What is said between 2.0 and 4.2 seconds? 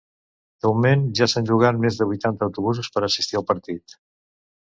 vuitanta autobusos per assistir al partit.